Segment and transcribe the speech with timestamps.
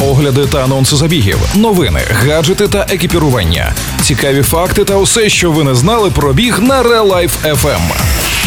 [0.00, 3.72] огляди та анонси забігів, новини, гаджети та екіпірування,
[4.02, 7.80] цікаві факти та усе, що ви не знали про біг на Real Life FM.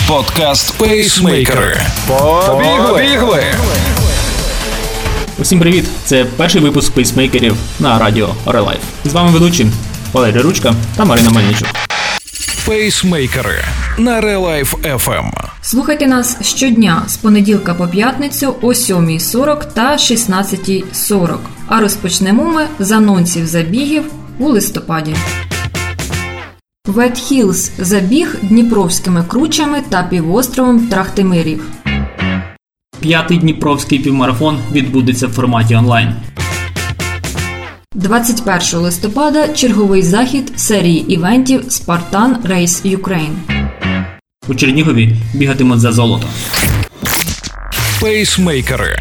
[0.07, 1.81] Подкаст Пейсмейкери.
[2.07, 3.43] Побігли!
[5.39, 5.85] Усім привіт!
[6.05, 8.81] Це перший випуск пейсмейкерів на радіо Real Life.
[9.05, 9.67] З вами ведучі
[10.13, 11.67] Валерій Ручка та Марина Мельничук.
[12.65, 13.63] Пейсмейкери
[13.97, 15.50] на Real Life FM.
[15.63, 21.37] Слухайте нас щодня з понеділка по п'ятницю о 7.40 та 16.40.
[21.67, 24.03] А розпочнемо ми з анонсів забігів
[24.39, 25.15] у листопаді.
[26.87, 31.69] Вет Хілз забіг дніпровськими кручами та півостровом Трахтимирів.
[32.99, 36.15] П'ятий дніпровський півмарафон відбудеться в форматі онлайн.
[37.95, 43.60] 21 листопада черговий захід серії івентів Spartan Race Ukraine.
[44.51, 46.27] У Чернігові бігатимуть за золото.
[48.01, 48.99] Пейсмейкери.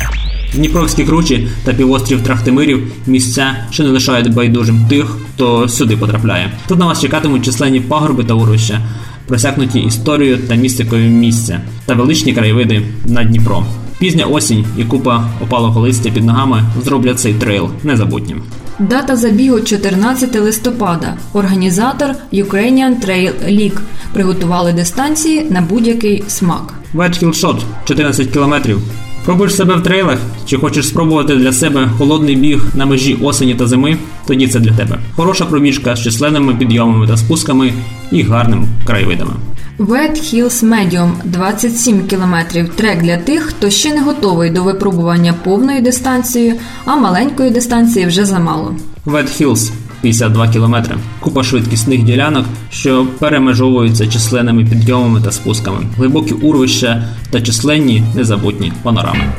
[0.54, 6.52] Дніпровські кручі та півострів Трахтимирів місця, що не лишають байдужим тих, хто сюди потрапляє.
[6.68, 8.80] Тут на вас чекатимуть численні пагорби та урвища,
[9.26, 13.64] просякнуті історією та містикою місця та величні краєвиди над Дніпро.
[13.98, 18.42] Пізня осінь і купа опалого листя під ногами зроблять цей трейл незабутнім.
[18.80, 21.14] Дата забігу 14 листопада.
[21.32, 23.78] Організатор Ukrainian Trail League
[24.12, 26.74] приготували дистанції на будь-який смак.
[26.92, 28.78] Ветхіл Шот 14 кілометрів.
[29.24, 30.18] Пробуєш себе в трейлах?
[30.46, 33.96] Чи хочеш спробувати для себе холодний біг на межі осені та зими?
[34.26, 34.98] Тоді це для тебе.
[35.16, 37.72] Хороша пробіжка з численними підйомами та спусками
[38.12, 39.32] і гарним краєвидами.
[39.80, 42.34] Wet Hills Medium 27 км
[42.76, 48.24] трек для тих, хто ще не готовий до випробування повною дистанцією, а маленької дистанції вже
[48.24, 48.74] замало.
[49.06, 50.96] Wet Hills 52 кілометри.
[51.20, 59.32] Купа швидкісних ділянок, що перемежовуються численними підйомами та спусками, глибокі урвища та численні незабутні панорами.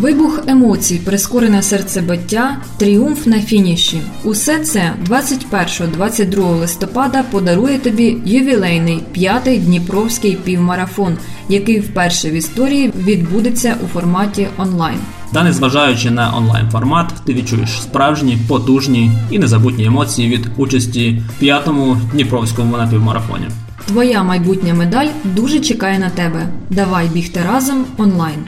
[0.00, 4.00] Вибух емоцій, прискорене серцебиття, тріумф на фініші.
[4.24, 11.16] Усе це 21-22 листопада подарує тобі ювілейний п'ятий Дніпровський півмарафон,
[11.48, 14.98] який вперше в історії відбудеться у форматі онлайн.
[15.32, 21.40] Та незважаючи на онлайн формат, ти відчуєш справжні, потужні і незабутні емоції від участі в
[21.40, 23.48] п'ятому Дніпровському напівмарафоні.
[23.86, 26.46] Твоя майбутня медаль дуже чекає на тебе.
[26.70, 28.38] Давай бігти разом онлайн.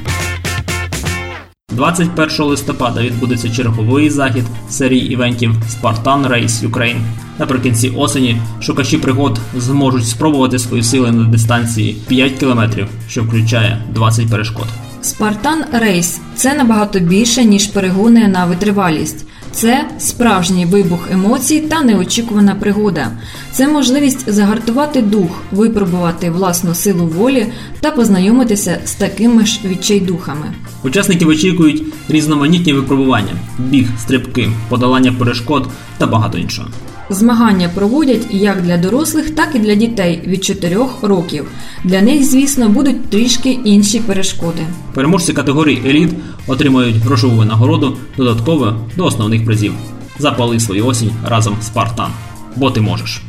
[1.73, 7.01] 21 листопада відбудеться черговий захід серії івентів Spartan Race Ukraine.
[7.39, 12.61] Наприкінці осені шукачі пригод зможуть спробувати свої сили на дистанції 5 км,
[13.09, 14.67] що включає 20 перешкод.
[15.03, 19.27] Спартан Рейс це набагато більше, ніж перегони на витривалість.
[19.53, 23.11] Це справжній вибух емоцій та неочікувана пригода.
[23.53, 27.47] Це можливість загартувати дух, випробувати власну силу волі
[27.81, 30.47] та познайомитися з такими ж відчайдухами.
[30.85, 36.69] Учасники очікують різноманітні випробування: біг, стрибки, подолання перешкод та багато іншого.
[37.13, 41.45] Змагання проводять як для дорослих, так і для дітей від 4 років.
[41.85, 44.63] Для них, звісно, будуть трішки інші перешкоди.
[44.95, 46.11] Переможці категорії еліт
[46.47, 49.73] отримають грошову винагороду додатково до основних призів.
[50.19, 52.11] Запали свою осінь разом з Спартан.
[52.57, 53.23] Бо ти можеш.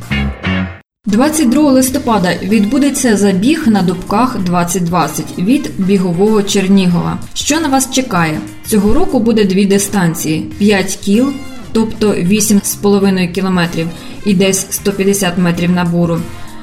[1.06, 7.18] 22 листопада відбудеться забіг на Дубках 2020 від бігового Чернігова.
[7.34, 8.40] Що на вас чекає?
[8.66, 11.32] Цього року буде дві дистанції: 5 кіл,
[11.74, 13.86] тобто 8,5 кілометрів
[14.26, 16.18] і десь 150 метрів набору,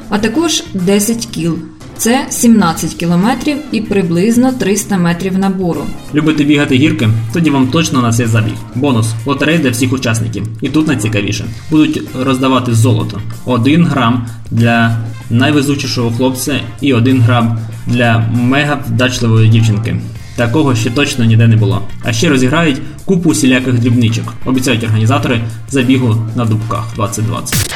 [0.09, 1.57] а також 10 кіл.
[1.97, 5.81] Це 17 кілометрів і приблизно 300 метрів набору.
[6.13, 7.09] Любите бігати гірки?
[7.33, 8.53] Тоді вам точно на цей забіг.
[8.75, 10.43] Бонус лотерей для всіх учасників.
[10.61, 11.45] І тут найцікавіше.
[11.71, 13.21] Будуть роздавати золото.
[13.45, 14.97] 1 грам для
[15.29, 19.95] найвезучішого хлопця і 1 грам для мега вдачливої дівчинки.
[20.35, 21.81] Такого ще точно ніде не було.
[22.03, 24.33] А ще розіграють купу усіляких дрібничок.
[24.45, 27.75] Обіцяють організатори забігу на дубках 2020.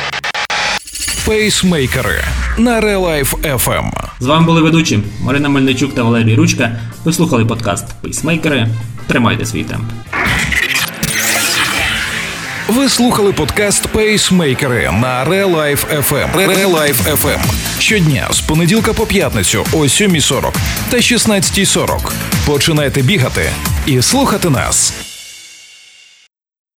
[1.26, 2.24] Пейсмейкери
[2.58, 3.92] на Life FM.
[4.20, 6.72] З вами були ведучі Марина Мельничук та Валерій Ручка.
[7.04, 8.68] Ви слухали подкаст Пейсмейкери.
[9.08, 9.84] Тримайте свій темп.
[12.68, 16.36] Ви слухали подкаст Пейсмейкери на Life FM.
[16.72, 17.40] Life FM.
[17.86, 20.54] Щодня з понеділка по п'ятницю о 7.40
[20.90, 22.12] та 16.40.
[22.46, 23.50] Починайте бігати
[23.86, 24.94] і слухати нас.